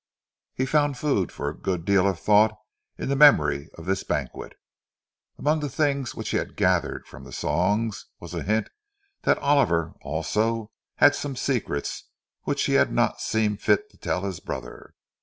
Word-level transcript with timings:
He 0.55 0.65
found 0.65 0.97
food 0.97 1.31
for 1.31 1.47
a 1.47 1.55
good 1.55 1.85
deal 1.85 2.07
of 2.07 2.19
thought 2.19 2.57
in 2.97 3.07
the 3.07 3.15
memory 3.15 3.69
of 3.77 3.85
this 3.85 4.03
banquet. 4.03 4.53
Among 5.37 5.59
the 5.59 5.69
things 5.69 6.15
which 6.15 6.29
he 6.31 6.37
had 6.37 6.55
gathered 6.55 7.05
from 7.05 7.23
the 7.23 7.31
songs 7.31 8.07
was 8.19 8.33
a 8.33 8.41
hint 8.41 8.71
that 9.21 9.37
Oliver, 9.37 9.93
also, 10.01 10.71
had 10.95 11.13
some 11.13 11.35
secrets, 11.35 12.05
which 12.45 12.63
he 12.63 12.73
had 12.73 12.91
not 12.91 13.21
seen 13.21 13.57
fit 13.57 13.91
to 13.91 13.97
tell 13.99 14.23
his 14.23 14.39
brother. 14.39 14.95